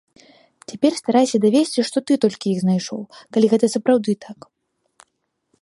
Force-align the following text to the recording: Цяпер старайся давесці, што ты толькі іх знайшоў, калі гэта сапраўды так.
Цяпер 0.71 0.91
старайся 1.01 1.41
давесці, 1.43 1.85
што 1.91 1.97
ты 2.11 2.19
толькі 2.25 2.47
іх 2.53 2.57
знайшоў, 2.63 3.01
калі 3.37 3.45
гэта 3.55 3.65
сапраўды 3.77 4.13
так. 4.29 4.39